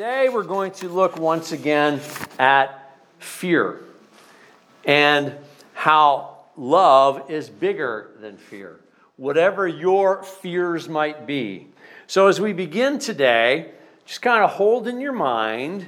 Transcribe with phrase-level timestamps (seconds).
[0.00, 2.00] Today we're going to look once again
[2.38, 3.80] at fear
[4.86, 5.34] and
[5.74, 8.80] how love is bigger than fear,
[9.18, 11.66] whatever your fears might be.
[12.06, 13.72] So, as we begin today,
[14.06, 15.86] just kind of hold in your mind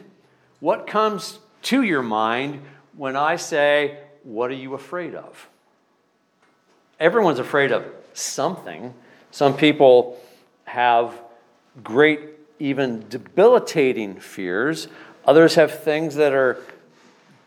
[0.60, 2.60] what comes to your mind
[2.94, 5.48] when I say, What are you afraid of?
[7.00, 8.92] Everyone's afraid of something.
[9.30, 10.22] Some people
[10.64, 11.18] have
[11.82, 12.20] great,
[12.62, 14.86] even debilitating fears.
[15.24, 16.58] Others have things that are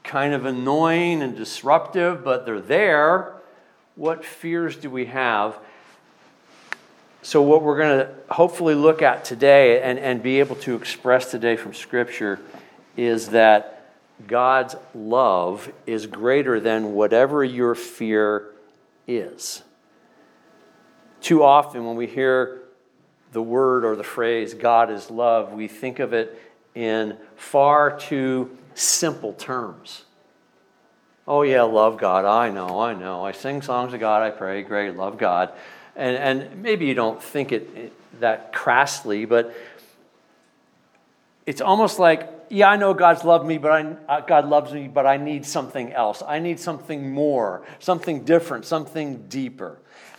[0.04, 3.34] kind of annoying and disruptive, but they're there.
[3.96, 5.58] What fears do we have?
[7.22, 11.32] So, what we're going to hopefully look at today and, and be able to express
[11.32, 12.42] today from Scripture
[12.98, 13.94] is that
[14.28, 18.48] God's love is greater than whatever your fear
[19.08, 19.64] is.
[21.22, 22.65] Too often, when we hear
[23.35, 26.41] the word or the phrase God is love, we think of it
[26.73, 30.05] in far too simple terms.
[31.27, 32.23] Oh, yeah, love God.
[32.23, 33.25] I know, I know.
[33.25, 34.23] I sing songs of God.
[34.23, 34.61] I pray.
[34.61, 35.52] Great, love God.
[35.97, 39.53] And, and maybe you don't think it that crassly, but
[41.45, 44.88] it's almost like, yeah, I know God's loved me, but I, uh, God loves me,
[44.88, 46.23] but I need something else.
[46.25, 49.77] I need something more, something different, something deeper.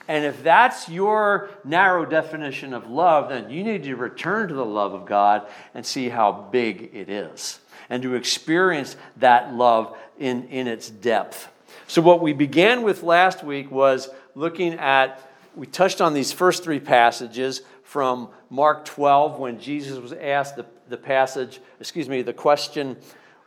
[0.09, 4.65] And if that's your narrow definition of love, then you need to return to the
[4.65, 7.59] love of God and see how big it is
[7.91, 11.49] and to experience that love in, in its depth.
[11.89, 15.21] So, what we began with last week was looking at,
[15.55, 20.67] we touched on these first three passages from Mark 12 when Jesus was asked the,
[20.89, 22.97] the passage, excuse me, the question,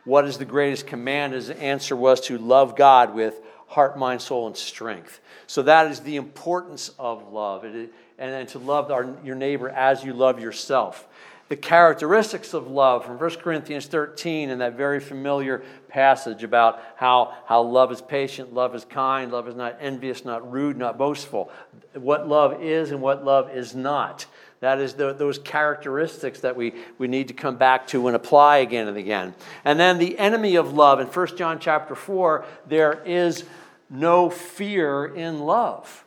[0.04, 1.34] what is the greatest command?
[1.34, 5.20] His answer was to love God with heart, mind, soul, and strength.
[5.46, 10.02] So that is the importance of love, and, and to love our, your neighbor as
[10.02, 11.06] you love yourself.
[11.48, 17.32] The characteristics of love from 1 Corinthians 13 and that very familiar passage about how,
[17.46, 21.50] how love is patient, love is kind, love is not envious, not rude, not boastful.
[21.94, 24.26] What love is and what love is not.
[24.60, 28.58] That is the, those characteristics that we, we need to come back to and apply
[28.58, 29.34] again and again.
[29.64, 33.44] And then the enemy of love in 1 John chapter 4, there is
[33.90, 36.04] no fear in love.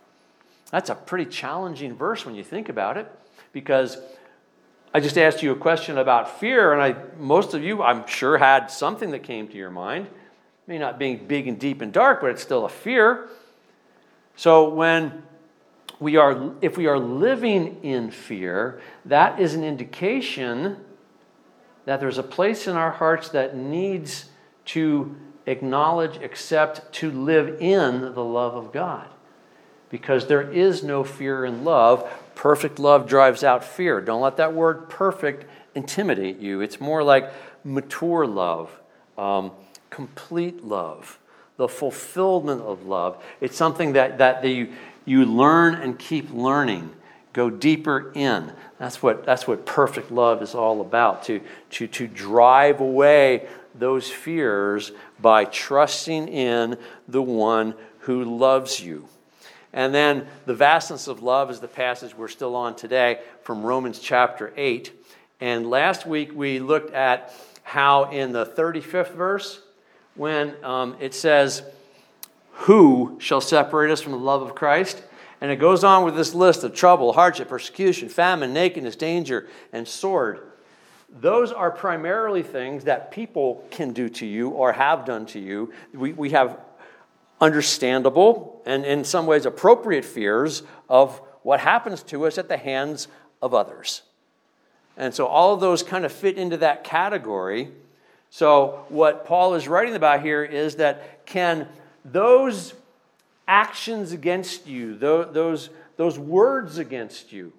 [0.71, 3.11] That's a pretty challenging verse when you think about it,
[3.51, 3.97] because
[4.93, 8.37] I just asked you a question about fear, and I, most of you, I'm sure,
[8.37, 10.07] had something that came to your mind.
[10.65, 13.27] May not being big and deep and dark, but it's still a fear.
[14.35, 15.23] So when
[15.99, 20.77] we are, if we are living in fear, that is an indication
[21.85, 24.29] that there's a place in our hearts that needs
[24.65, 25.15] to
[25.45, 29.07] acknowledge, accept, to live in the love of God.
[29.89, 32.09] Because there is no fear in love.
[32.35, 34.01] Perfect love drives out fear.
[34.01, 35.45] Don't let that word perfect
[35.75, 36.61] intimidate you.
[36.61, 37.31] It's more like
[37.63, 38.71] mature love,
[39.17, 39.51] um,
[39.89, 41.19] complete love,
[41.57, 43.23] the fulfillment of love.
[43.39, 44.73] It's something that, that you,
[45.05, 46.91] you learn and keep learning.
[47.33, 48.51] Go deeper in.
[48.77, 54.09] That's what, that's what perfect love is all about to, to, to drive away those
[54.09, 59.07] fears by trusting in the one who loves you.
[59.73, 63.99] And then the vastness of love is the passage we're still on today from Romans
[63.99, 64.91] chapter 8.
[65.41, 67.33] And last week we looked at
[67.63, 69.59] how in the 35th verse,
[70.15, 71.63] when um, it says,
[72.51, 75.01] Who shall separate us from the love of Christ?
[75.41, 79.87] And it goes on with this list of trouble, hardship, persecution, famine, nakedness, danger, and
[79.87, 80.52] sword
[81.13, 85.71] those are primarily things that people can do to you or have done to you.
[85.93, 86.59] We, we have
[87.39, 93.07] understandable and in some ways appropriate fears of what happens to us at the hands
[93.41, 94.01] of others.
[94.97, 97.69] And so all of those kind of fit into that category.
[98.29, 101.67] So, what Paul is writing about here is that can
[102.05, 102.73] those
[103.47, 107.53] actions against you, those, those words against you,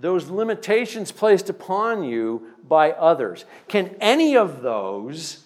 [0.00, 3.44] those limitations placed upon you by others.
[3.66, 5.44] Can any of those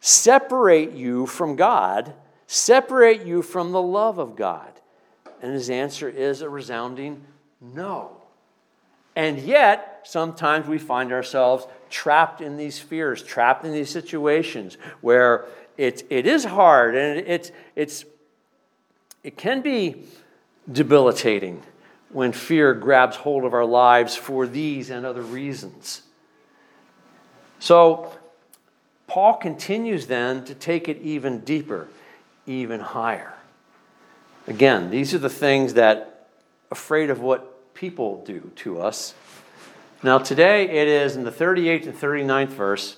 [0.00, 2.12] separate you from God,
[2.46, 4.68] separate you from the love of God?
[5.42, 7.24] And his answer is a resounding
[7.60, 8.16] no.
[9.14, 15.46] And yet, sometimes we find ourselves trapped in these fears, trapped in these situations where
[15.78, 18.04] it, it is hard and it, it's, it's,
[19.24, 20.04] it can be
[20.70, 21.62] debilitating
[22.10, 26.02] when fear grabs hold of our lives for these and other reasons.
[27.58, 28.12] So,
[29.06, 31.88] Paul continues then to take it even deeper,
[32.46, 33.34] even higher.
[34.46, 36.28] Again, these are the things that,
[36.70, 39.14] afraid of what people do to us,
[40.02, 42.96] Now, today it is in the 38th and 39th verse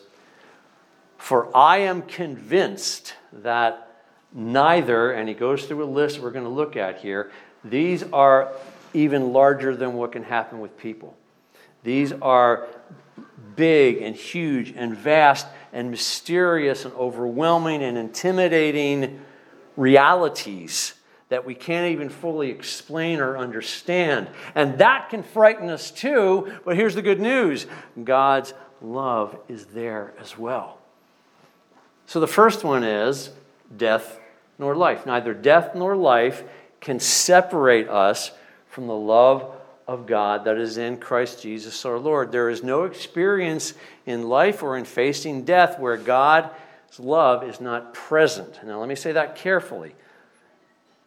[1.17, 4.03] For I am convinced that
[4.33, 7.31] neither, and he goes through a list we're going to look at here,
[7.65, 8.53] these are
[8.95, 11.17] even larger than what can happen with people.
[11.83, 12.67] These are
[13.57, 19.21] big and huge and vast and mysterious and overwhelming and intimidating
[19.77, 20.95] realities
[21.29, 24.29] that we can't even fully explain or understand.
[24.55, 27.67] And that can frighten us too, but here's the good news
[28.03, 30.79] God's love is there as well.
[32.07, 33.31] So the first one is
[33.77, 34.19] death
[34.59, 35.05] nor life.
[35.05, 36.43] Neither death nor life
[36.81, 38.31] can separate us
[38.79, 39.57] from the love
[39.89, 42.31] of God that is in Christ Jesus our Lord.
[42.31, 43.75] There is no experience
[44.07, 46.53] in life or in facing death where God's
[46.97, 48.61] love is not present.
[48.65, 49.97] Now, let me say that carefully.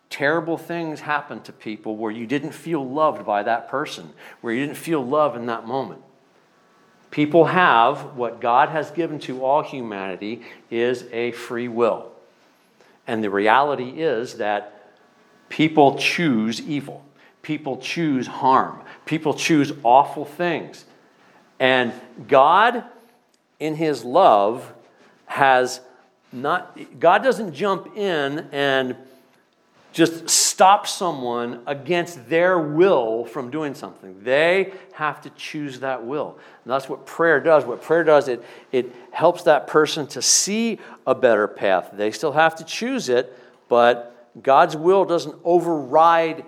[0.09, 4.09] Terrible things happen to people where you didn't feel loved by that person,
[4.41, 6.01] where you didn't feel love in that moment.
[7.09, 12.11] People have what God has given to all humanity is a free will.
[13.07, 14.91] And the reality is that
[15.47, 17.05] people choose evil.
[17.41, 18.79] People choose harm.
[19.05, 20.85] People choose awful things.
[21.59, 21.93] And
[22.27, 22.83] God,
[23.59, 24.71] in His love,
[25.25, 25.81] has
[26.31, 28.95] not, God doesn't jump in and
[29.93, 34.23] just stop someone against their will from doing something.
[34.23, 36.37] They have to choose that will.
[36.63, 37.65] And that's what prayer does.
[37.65, 41.89] What prayer does, it, it helps that person to see a better path.
[41.93, 46.45] They still have to choose it, but God's will doesn't override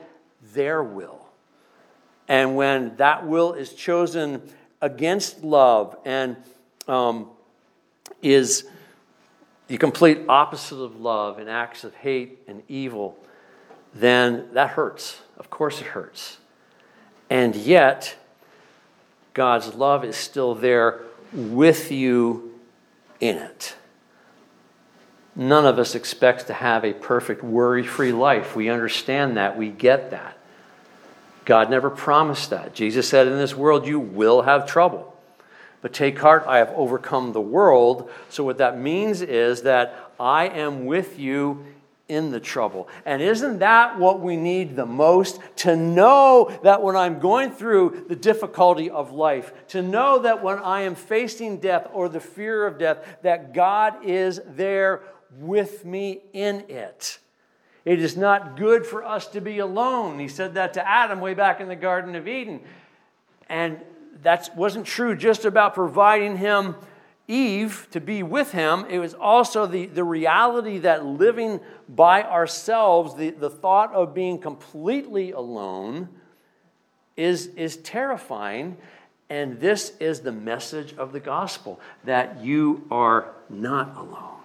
[0.53, 1.25] their will.
[2.27, 4.41] And when that will is chosen
[4.81, 6.38] against love and
[6.88, 7.29] um,
[8.21, 8.65] is
[9.67, 13.17] the complete opposite of love in acts of hate and evil,
[13.94, 15.21] then that hurts.
[15.38, 16.38] Of course, it hurts.
[17.29, 18.15] And yet,
[19.33, 21.01] God's love is still there
[21.31, 22.59] with you
[23.19, 23.75] in it.
[25.35, 28.55] None of us expects to have a perfect worry free life.
[28.55, 29.57] We understand that.
[29.57, 30.38] We get that.
[31.45, 32.73] God never promised that.
[32.73, 35.13] Jesus said, In this world you will have trouble.
[35.81, 38.09] But take heart, I have overcome the world.
[38.29, 41.65] So, what that means is that I am with you
[42.07, 42.87] in the trouble.
[43.05, 45.39] And isn't that what we need the most?
[45.57, 50.59] To know that when I'm going through the difficulty of life, to know that when
[50.59, 55.01] I am facing death or the fear of death, that God is there
[55.37, 57.19] with me in it.
[57.85, 60.19] It is not good for us to be alone.
[60.19, 62.62] He said that to Adam way back in the Garden of Eden.
[63.50, 63.80] And
[64.21, 66.75] that wasn't true just about providing him
[67.27, 68.85] Eve to be with him.
[68.89, 71.59] It was also the, the reality that living
[71.89, 76.09] by ourselves, the, the thought of being completely alone,
[77.18, 78.77] is, is terrifying.
[79.29, 84.42] And this is the message of the gospel that you are not alone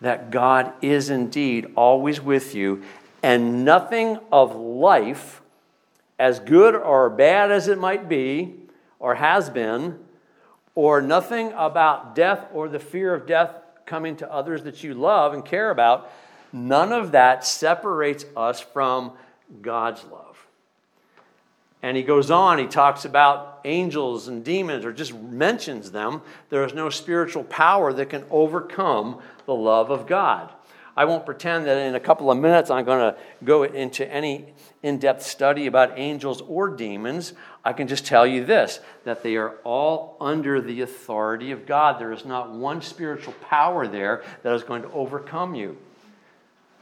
[0.00, 2.82] that God is indeed always with you,
[3.22, 5.40] and nothing of life,
[6.18, 8.54] as good or bad as it might be,
[8.98, 9.98] or has been,
[10.74, 13.50] or nothing about death or the fear of death
[13.86, 16.10] coming to others that you love and care about,
[16.52, 19.12] none of that separates us from
[19.62, 20.46] God's love.
[21.82, 26.22] And he goes on, he talks about angels and demons, or just mentions them.
[26.50, 30.52] There is no spiritual power that can overcome the love of God.
[30.94, 34.52] I won't pretend that in a couple of minutes I'm going to go into any
[34.82, 37.32] in depth study about angels or demons.
[37.64, 41.98] I can just tell you this that they are all under the authority of God.
[41.98, 45.78] There is not one spiritual power there that is going to overcome you.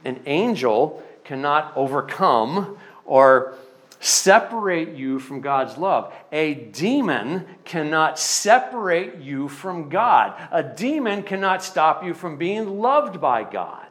[0.03, 3.53] An angel cannot overcome or
[3.99, 6.13] separate you from God's love.
[6.31, 10.35] A demon cannot separate you from God.
[10.51, 13.85] A demon cannot stop you from being loved by God.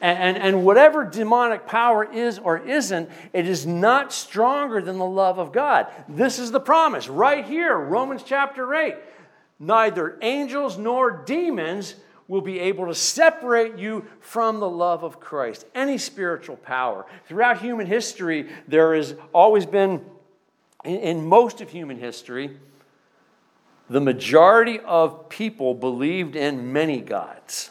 [0.00, 5.04] And, and, and, whatever demonic power is or isn't, it is not stronger than the
[5.04, 5.88] love of God.
[6.08, 8.94] This is the promise right here, Romans chapter 8.
[9.58, 11.96] Neither angels nor demons
[12.28, 15.64] will be able to separate you from the love of Christ.
[15.74, 17.06] Any spiritual power.
[17.26, 20.04] Throughout human history, there has always been,
[20.84, 22.56] in most of human history,
[23.90, 27.70] the majority of people believed in many gods.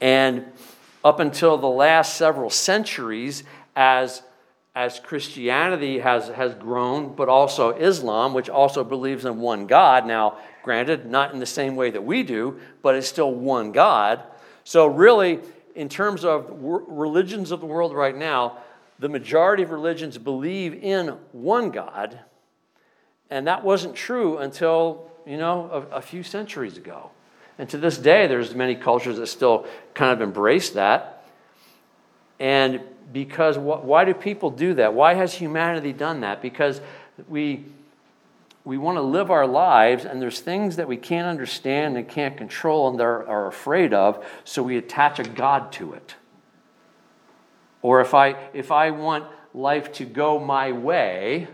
[0.00, 0.46] And
[1.04, 3.44] up until the last several centuries,
[3.76, 4.22] as
[4.78, 10.06] as Christianity has, has grown, but also Islam, which also believes in one God.
[10.06, 14.22] Now, granted, not in the same way that we do, but it's still one God.
[14.62, 15.40] So, really,
[15.74, 18.58] in terms of religions of the world right now,
[19.00, 22.20] the majority of religions believe in one God,
[23.30, 27.10] And that wasn't true until, you know, a, a few centuries ago.
[27.58, 31.24] And to this day, there's many cultures that still kind of embrace that.
[32.38, 32.80] And
[33.12, 34.94] because wh- why do people do that?
[34.94, 36.42] Why has humanity done that?
[36.42, 36.80] Because
[37.28, 37.64] we
[38.68, 42.36] we want to live our lives, and there's things that we can't understand and can't
[42.36, 46.16] control and are, are afraid of, so we attach a God to it.
[47.80, 49.24] Or if I, if I want
[49.54, 51.48] life to go my way,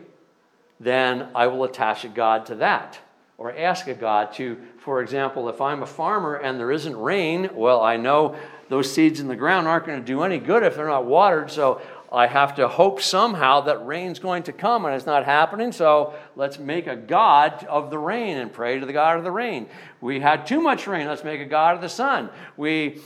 [0.81, 2.99] then I will attach a God to that.
[3.39, 7.51] Or ask a God to, for example, if I'm a farmer and there isn't rain,
[7.53, 8.35] well, I know
[8.69, 11.51] those seeds in the ground aren't going to do any good if they're not watered,
[11.51, 11.81] so
[12.13, 16.15] I have to hope somehow that rain's going to come and it's not happening, so
[16.37, 19.67] let's make a God of the rain and pray to the God of the rain.
[20.01, 22.31] We had too much rain, let's make a God of the sun.
[22.57, 23.01] We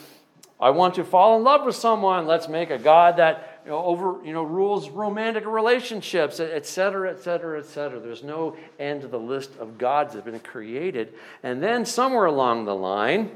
[0.60, 3.84] I want to fall in love with someone, let's make a God that you know,
[3.84, 8.00] over you know rules romantic relationships, etc., etc., etc.
[8.00, 11.14] There's no end to the list of gods that have been created.
[11.44, 13.30] And then somewhere along the line,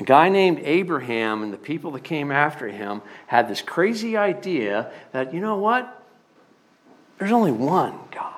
[0.00, 4.90] a guy named Abraham and the people that came after him had this crazy idea
[5.12, 6.02] that, you know what?
[7.18, 8.32] There's only one God.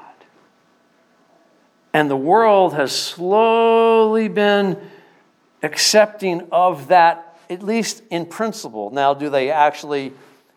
[1.95, 4.77] And the world has slowly been
[5.63, 8.91] accepting of that, at least in principle.
[8.91, 10.13] Now, do they actually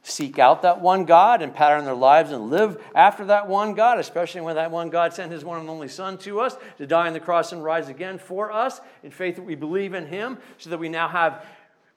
[0.05, 3.99] seek out that one God and pattern their lives and live after that one God,
[3.99, 7.07] especially when that one God sent his one and only Son to us to die
[7.07, 10.37] on the cross and rise again for us in faith that we believe in him,
[10.59, 11.45] so that we now have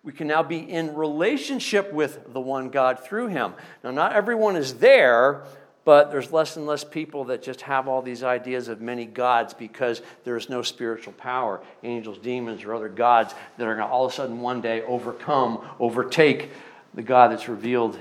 [0.05, 3.53] we can now be in relationship with the one God through him.
[3.83, 5.43] Now, not everyone is there,
[5.85, 9.53] but there's less and less people that just have all these ideas of many gods
[9.55, 13.93] because there is no spiritual power, angels, demons, or other gods that are going to
[13.93, 16.51] all of a sudden one day overcome, overtake
[16.95, 17.99] the God that's revealed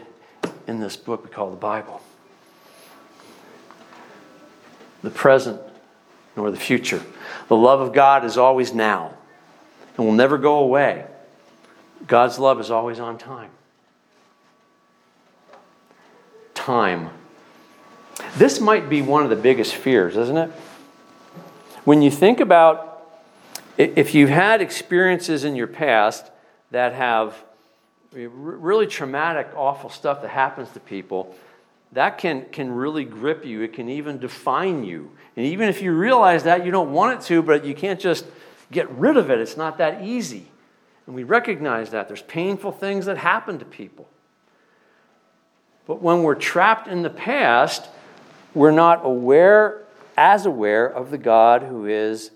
[0.67, 2.01] in this book we call the Bible.
[5.03, 5.61] The present
[6.35, 7.01] nor the future.
[7.47, 9.13] The love of God is always now
[9.97, 11.05] and will never go away.
[12.05, 13.49] God's love is always on time.
[16.53, 17.09] Time.
[18.35, 20.51] This might be one of the biggest fears, isn't it?
[21.83, 22.87] When you think about
[23.77, 26.29] if you've had experiences in your past
[26.71, 27.43] that have
[28.25, 31.35] really traumatic, awful stuff that happens to people,
[31.93, 33.61] that can, can really grip you.
[33.61, 35.11] It can even define you.
[35.35, 38.25] And even if you realize that, you don't want it to, but you can't just
[38.71, 39.39] get rid of it.
[39.39, 40.47] It's not that easy.
[41.05, 42.07] And we recognize that.
[42.07, 44.07] There's painful things that happen to people.
[45.85, 47.87] But when we're trapped in the past,
[48.53, 49.83] we're not aware,
[50.17, 52.31] as aware of the God who is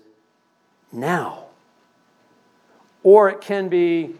[0.90, 1.44] now.
[3.02, 4.14] Or it can be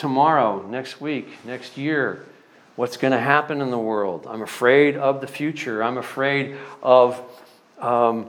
[0.00, 2.24] tomorrow, next week, next year,
[2.74, 4.26] what's going to happen in the world.
[4.26, 5.84] I'm afraid of the future.
[5.84, 7.20] I'm afraid of
[7.78, 8.26] um,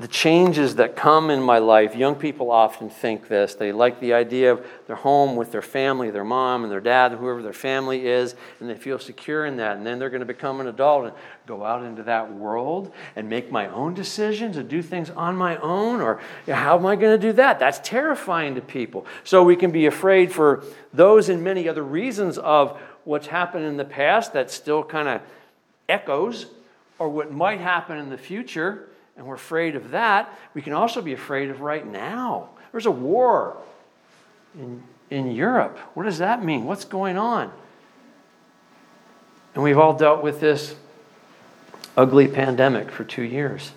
[0.00, 1.94] the changes that come in my life.
[1.94, 3.54] Young people often think this.
[3.54, 7.12] They like the idea of their home with their family, their mom and their dad,
[7.12, 9.76] whoever their family is, and they feel secure in that.
[9.76, 11.14] And then they're going to become an adult and
[11.46, 15.56] go out into that world and make my own decisions and do things on my
[15.58, 16.00] own.
[16.00, 17.58] Or how am I going to do that?
[17.60, 19.06] That's terrifying to people.
[19.24, 23.76] So we can be afraid for those and many other reasons of what's happened in
[23.76, 25.20] the past that still kind of
[25.88, 26.46] echoes
[26.98, 31.02] or what might happen in the future and we're afraid of that, we can also
[31.02, 32.48] be afraid of right now.
[32.72, 33.56] There's a war
[34.54, 35.78] in, in Europe.
[35.94, 36.64] What does that mean?
[36.64, 37.52] What's going on?
[39.54, 40.74] And we've all dealt with this
[41.96, 43.72] ugly pandemic for two years.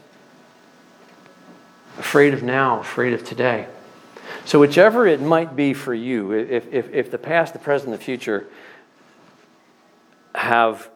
[1.97, 3.67] Afraid of now, afraid of today.
[4.45, 7.97] So, whichever it might be for you, if, if, if the past, the present, the
[7.97, 8.47] future
[10.33, 10.89] have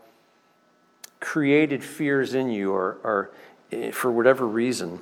[1.20, 3.32] created fears in you or, or
[3.72, 5.00] Eh, for whatever reason,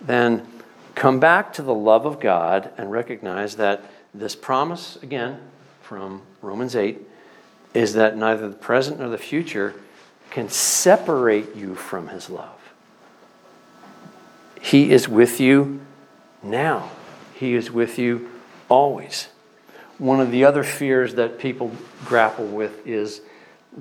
[0.00, 0.46] then
[0.94, 3.82] come back to the love of God and recognize that
[4.14, 5.40] this promise, again,
[5.82, 7.00] from Romans 8,
[7.74, 9.74] is that neither the present nor the future
[10.30, 12.72] can separate you from His love.
[14.60, 15.80] He is with you
[16.42, 16.90] now,
[17.34, 18.30] He is with you
[18.68, 19.28] always.
[19.98, 21.72] One of the other fears that people
[22.04, 23.20] grapple with is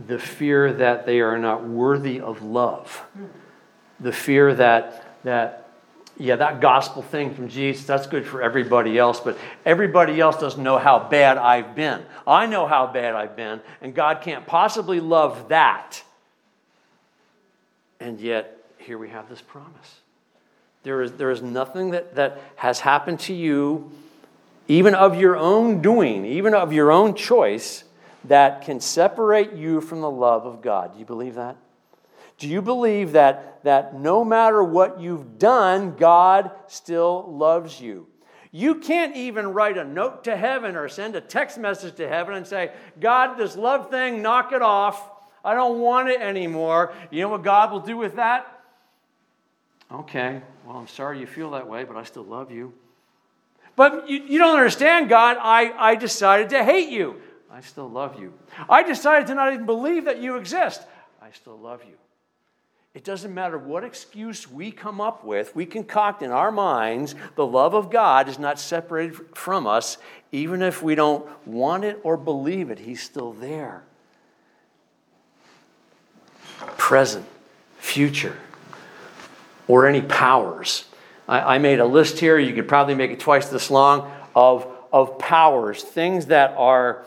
[0.07, 3.03] the fear that they are not worthy of love
[3.99, 5.65] the fear that, that
[6.17, 10.61] yeah, that gospel thing from Jesus, that's good for everybody else, but everybody else doesn't
[10.63, 12.05] know how bad I've been.
[12.25, 16.01] I know how bad I've been, and God can't possibly love that.
[17.99, 19.99] And yet, here we have this promise.
[20.83, 23.91] There is, there is nothing that, that has happened to you,
[24.67, 27.83] even of your own doing, even of your own choice,
[28.25, 30.93] that can separate you from the love of God.
[30.93, 31.57] Do you believe that?
[32.37, 38.07] Do you believe that, that no matter what you've done, God still loves you?
[38.51, 42.35] You can't even write a note to heaven or send a text message to heaven
[42.35, 45.09] and say, God, this love thing, knock it off.
[45.43, 46.93] I don't want it anymore.
[47.11, 48.51] You know what God will do with that?
[49.91, 52.73] Okay, well, I'm sorry you feel that way, but I still love you.
[53.75, 55.37] But you, you don't understand, God.
[55.39, 57.21] I, I decided to hate you.
[57.51, 58.33] I still love you.
[58.69, 60.81] I decided to not even believe that you exist.
[61.21, 61.95] I still love you.
[62.95, 67.45] It doesn't matter what excuse we come up with, we concoct in our minds, the
[67.45, 69.97] love of God is not separated from us,
[70.31, 73.83] even if we don't want it or believe it, He's still there.
[76.77, 77.25] Present,
[77.79, 78.37] future,
[79.67, 80.85] or any powers.
[81.27, 84.65] I, I made a list here, you could probably make it twice this long, of,
[84.93, 87.03] of powers, things that are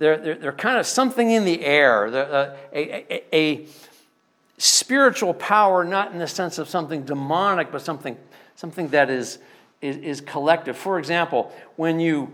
[0.00, 3.66] they're, they're, they're kind of something in the air, uh, a, a, a,
[4.56, 8.16] spiritual power, not in the sense of something demonic, but something,
[8.56, 9.38] something that is,
[9.80, 10.76] is, is collective.
[10.76, 12.32] For example, when you,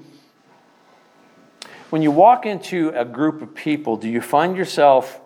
[1.90, 5.20] when you walk into a group of people, do you find yourself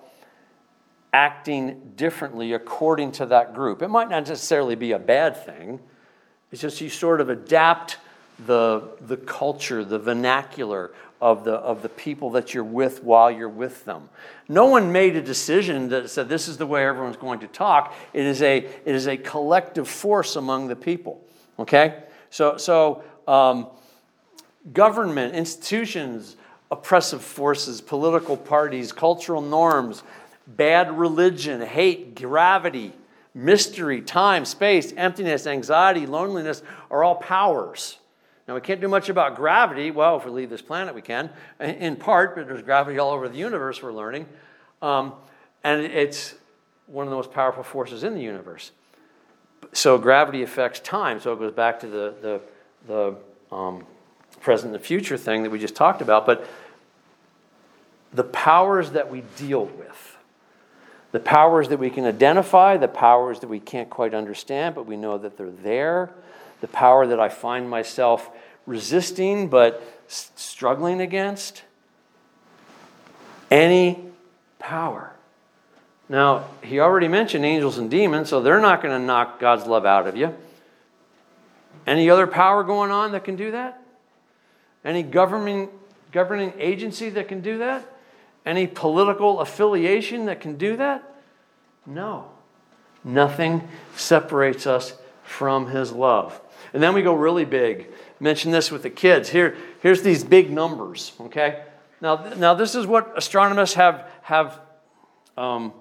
[1.12, 3.82] acting differently according to that group?
[3.82, 5.78] It might not necessarily be a bad thing,
[6.50, 7.98] it's just you sort of adapt
[8.46, 13.48] the, the culture, the vernacular, of the, of the people that you're with while you're
[13.48, 14.08] with them.
[14.48, 17.94] No one made a decision that said this is the way everyone's going to talk.
[18.12, 21.24] It is a, it is a collective force among the people.
[21.58, 22.02] Okay?
[22.30, 23.68] So, so um,
[24.72, 26.36] government, institutions,
[26.70, 30.02] oppressive forces, political parties, cultural norms,
[30.46, 32.92] bad religion, hate, gravity,
[33.34, 37.98] mystery, time, space, emptiness, anxiety, loneliness are all powers.
[38.50, 39.92] Now, we can't do much about gravity.
[39.92, 41.30] Well, if we leave this planet, we can,
[41.60, 44.26] in part, but there's gravity all over the universe, we're learning.
[44.82, 45.12] Um,
[45.62, 46.34] and it's
[46.88, 48.72] one of the most powerful forces in the universe.
[49.72, 51.20] So, gravity affects time.
[51.20, 52.40] So, it goes back to the, the,
[52.88, 53.86] the um,
[54.40, 56.26] present and the future thing that we just talked about.
[56.26, 56.44] But
[58.12, 60.18] the powers that we deal with,
[61.12, 64.96] the powers that we can identify, the powers that we can't quite understand, but we
[64.96, 66.10] know that they're there,
[66.60, 68.30] the power that I find myself
[68.66, 71.62] resisting but struggling against?
[73.50, 73.98] Any
[74.58, 75.12] power.
[76.08, 79.86] Now, he already mentioned angels and demons, so they're not going to knock God's love
[79.86, 80.34] out of you.
[81.86, 83.82] Any other power going on that can do that?
[84.84, 85.70] Any government,
[86.12, 87.84] governing agency that can do that?
[88.44, 91.02] Any political affiliation that can do that?
[91.86, 92.30] No.
[93.04, 96.40] Nothing separates us from his love.
[96.72, 97.88] And then we go really big
[98.20, 99.30] mentioned this with the kids.
[99.30, 101.64] Here, here's these big numbers, okay?
[102.00, 104.60] Now, now this is what astronomers have, have
[105.36, 105.72] um,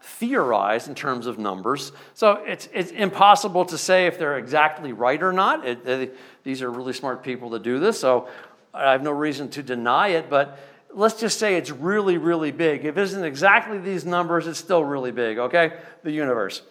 [0.00, 1.92] theorized in terms of numbers.
[2.14, 5.66] So it's, it's impossible to say if they're exactly right or not.
[5.66, 8.28] It, these are really smart people to do this, so
[8.72, 10.58] I have no reason to deny it, but
[10.92, 12.84] let's just say it's really, really big.
[12.84, 15.74] If it isn't exactly these numbers, it's still really big, okay?
[16.02, 16.62] The universe.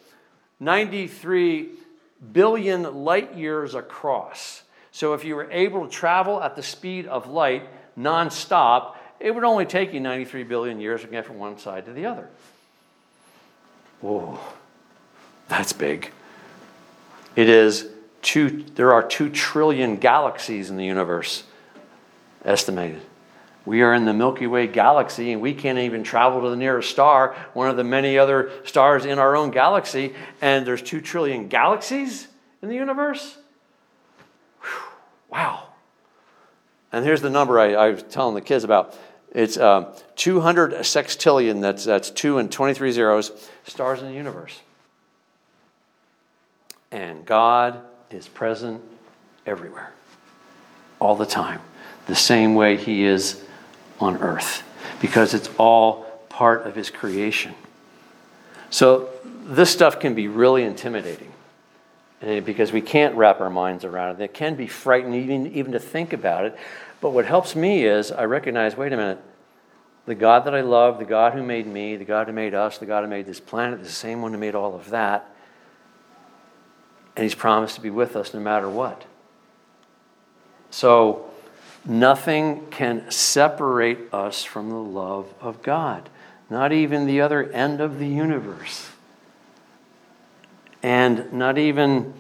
[0.60, 1.69] 93
[2.31, 4.63] billion light years across.
[4.91, 9.43] So if you were able to travel at the speed of light nonstop, it would
[9.43, 12.29] only take you 93 billion years to get from one side to the other.
[14.01, 14.39] Whoa,
[15.47, 16.12] that's big.
[17.36, 17.88] It is
[18.21, 21.43] two, there are two trillion galaxies in the universe,
[22.43, 23.01] estimated.
[23.65, 26.89] We are in the Milky Way galaxy and we can't even travel to the nearest
[26.89, 31.47] star, one of the many other stars in our own galaxy, and there's two trillion
[31.47, 32.28] galaxies
[32.62, 33.38] in the universe?
[35.30, 35.69] Wow.
[36.91, 38.95] And here's the number I, I was telling the kids about.
[39.32, 44.60] It's um, 200 sextillion, that's, that's 2 and 23 zeros, stars in the universe.
[46.91, 48.84] And God is present
[49.47, 49.91] everywhere,
[50.99, 51.62] all the time,
[52.06, 53.43] the same way He is
[54.03, 54.63] on earth,
[55.01, 57.55] because it's all part of His creation.
[58.69, 59.09] So
[59.43, 61.33] this stuff can be really intimidating.
[62.23, 64.23] Eh, because we can't wrap our minds around it.
[64.23, 66.57] It can be frightening even, even to think about it.
[67.01, 69.19] But what helps me is I recognize wait a minute,
[70.05, 72.77] the God that I love, the God who made me, the God who made us,
[72.77, 75.29] the God who made this planet, the same one who made all of that.
[77.17, 79.03] And He's promised to be with us no matter what.
[80.71, 81.29] So,
[81.85, 86.09] nothing can separate us from the love of God,
[86.49, 88.89] not even the other end of the universe
[90.81, 92.13] and not even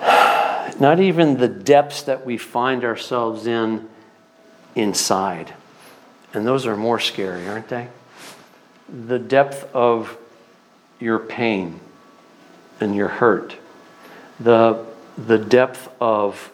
[0.00, 3.88] not even the depths that we find ourselves in
[4.74, 5.54] inside.
[6.32, 7.88] And those are more scary, aren't they?
[8.90, 10.16] the depth of
[10.98, 11.80] your pain
[12.80, 13.56] and your hurt,
[14.38, 14.84] the,
[15.16, 16.52] the depth of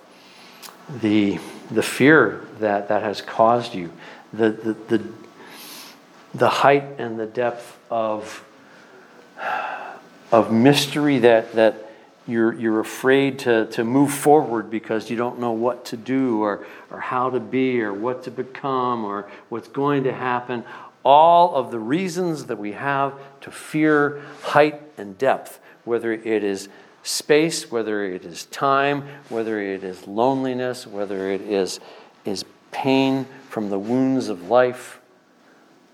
[0.89, 1.39] the,
[1.71, 3.93] the fear that, that has caused you,
[4.33, 5.05] the, the, the,
[6.35, 8.45] the height and the depth of,
[10.33, 11.91] of mystery that, that
[12.27, 16.67] you're, you're afraid to, to move forward because you don't know what to do or,
[16.91, 20.65] or how to be or what to become or what's going to happen.
[21.05, 26.69] All of the reasons that we have to fear height and depth, whether it is
[27.07, 31.79] space, whether it is time, whether it is loneliness, whether it is,
[32.25, 35.01] is pain from the wounds of life,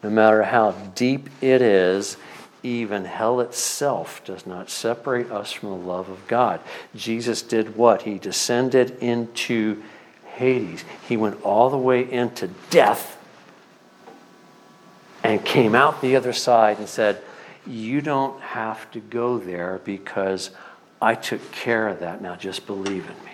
[0.03, 2.17] no matter how deep it is,
[2.63, 6.61] even hell itself does not separate us from the love of God.
[6.95, 8.03] Jesus did what?
[8.03, 9.83] He descended into
[10.25, 10.85] Hades.
[11.09, 13.19] He went all the way into death
[15.23, 17.21] and came out the other side and said,
[17.67, 20.51] You don't have to go there because
[21.03, 22.23] I took care of that.
[22.23, 23.33] Now just believe in me.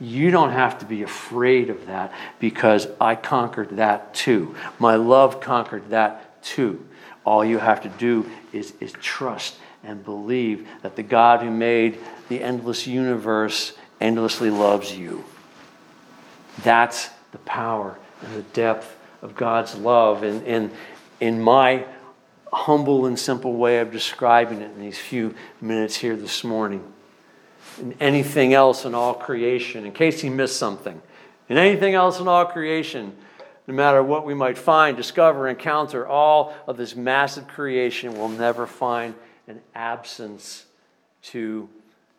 [0.00, 4.54] You don't have to be afraid of that because I conquered that too.
[4.78, 6.86] My love conquered that too.
[7.24, 11.98] All you have to do is, is trust and believe that the God who made
[12.28, 15.24] the endless universe endlessly loves you.
[16.62, 20.22] That's the power and the depth of God's love.
[20.22, 20.70] And in,
[21.18, 21.84] in my
[22.52, 26.92] humble and simple way of describing it in these few minutes here this morning,
[27.80, 31.00] in anything else in all creation, in case you missed something,
[31.48, 33.16] in anything else in all creation,
[33.66, 38.66] no matter what we might find, discover, encounter, all of this massive creation will never
[38.66, 39.14] find
[39.46, 40.64] an absence
[41.22, 41.68] to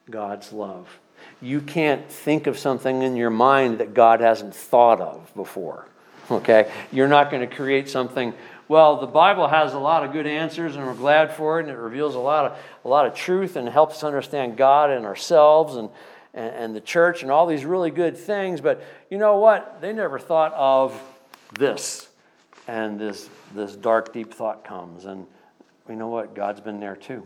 [0.10, 1.00] God's love.
[1.42, 5.88] You can't think of something in your mind that God hasn't thought of before.
[6.30, 6.72] Okay?
[6.92, 8.34] You're not going to create something.
[8.68, 11.72] Well, the Bible has a lot of good answers, and we're glad for it, and
[11.72, 15.06] it reveals a lot of, a lot of truth and helps us understand God and
[15.06, 15.90] ourselves and,
[16.36, 18.62] and, and the church and all these really good things.
[18.62, 19.82] But you know what?
[19.82, 21.00] They never thought of
[21.58, 22.10] this.
[22.68, 25.06] And this, this dark, deep thought comes.
[25.06, 25.26] And
[25.90, 26.36] you know what?
[26.36, 27.26] God's been there too.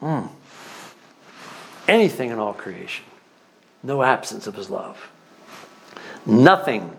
[0.00, 0.28] Mm.
[1.88, 3.04] Anything in all creation,
[3.82, 5.10] no absence of his love.
[6.24, 6.96] Nothing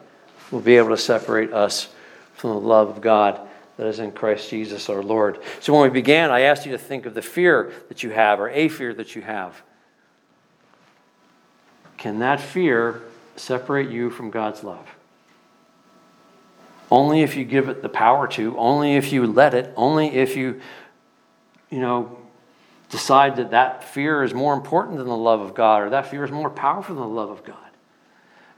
[0.52, 1.90] will be able to separate us
[2.34, 3.40] from the love of God
[3.78, 5.40] that is in Christ Jesus our Lord.
[5.62, 8.40] So when we began, I asked you to think of the fear that you have
[8.40, 9.62] or a fear that you have.
[11.98, 13.02] Can that fear
[13.36, 14.88] separate you from God's love?
[16.92, 20.36] Only if you give it the power to, only if you let it, only if
[20.36, 20.60] you,
[21.70, 22.18] you know,
[22.90, 26.24] decide that that fear is more important than the love of God or that fear
[26.24, 27.69] is more powerful than the love of God.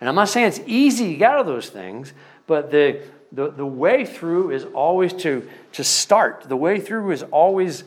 [0.01, 2.11] And I'm not saying it's easy to get out of those things,
[2.47, 6.43] but the, the, the way through is always to, to start.
[6.49, 7.85] The way through is always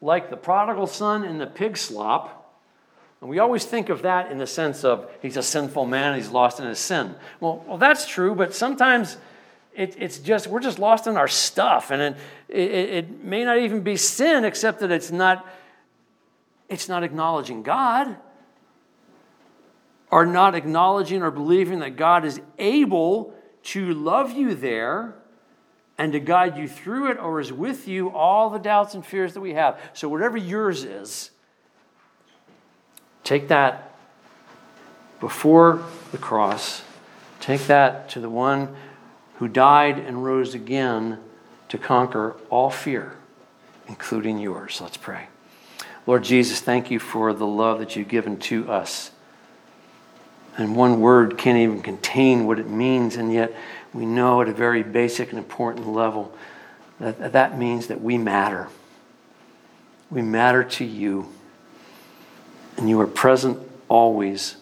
[0.00, 2.38] like the prodigal son in the pig slop
[3.20, 6.30] and we always think of that in the sense of he's a sinful man, he's
[6.30, 7.14] lost in his sin.
[7.40, 9.16] Well, well that's true, but sometimes
[9.74, 11.90] it, it's just, we're just lost in our stuff.
[11.90, 12.16] And it,
[12.48, 15.46] it, it may not even be sin, except that it's not,
[16.68, 18.16] it's not acknowledging God
[20.10, 25.14] or not acknowledging or believing that God is able to love you there
[25.96, 29.34] and to guide you through it or is with you all the doubts and fears
[29.34, 29.78] that we have.
[29.92, 31.30] So, whatever yours is,
[33.28, 33.94] Take that
[35.20, 36.82] before the cross,
[37.40, 38.74] take that to the one
[39.34, 41.18] who died and rose again
[41.68, 43.16] to conquer all fear,
[43.86, 44.80] including yours.
[44.80, 45.28] Let's pray.
[46.06, 49.10] Lord Jesus, thank you for the love that you've given to us.
[50.58, 53.54] And one word can't even contain what it means, and yet
[53.94, 56.36] we know at a very basic and important level
[57.00, 58.68] that that means that we matter.
[60.10, 61.28] We matter to you
[62.76, 64.56] and you are present always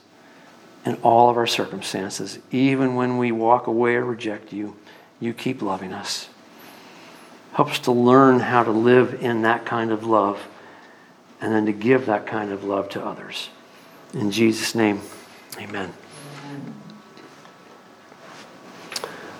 [0.85, 2.39] in all of our circumstances.
[2.51, 4.77] Even when we walk away or reject you,
[5.21, 6.29] you keep loving us.
[7.53, 10.47] Help us to learn how to live in that kind of love
[11.41, 13.51] and then to give that kind of love to others.
[14.15, 15.01] In Jesus' name,
[15.59, 15.93] amen.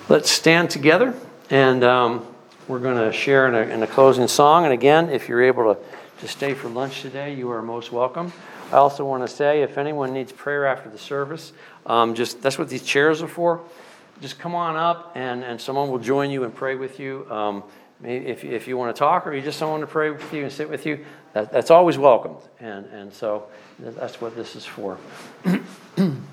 [0.09, 1.13] Let's stand together
[1.49, 2.25] and um,
[2.67, 4.63] we're going to share in a, in a closing song.
[4.63, 5.79] And again, if you're able to,
[6.19, 8.31] to stay for lunch today, you are most welcome.
[8.71, 11.53] I also want to say if anyone needs prayer after the service,
[11.85, 13.61] um, just that's what these chairs are for.
[14.21, 17.29] Just come on up and, and someone will join you and pray with you.
[17.31, 17.63] Um,
[18.03, 20.51] if, if you want to talk or you just someone to pray with you and
[20.51, 22.41] sit with you, that, that's always welcomed.
[22.59, 23.47] And, and so
[23.79, 24.97] that's what this is for.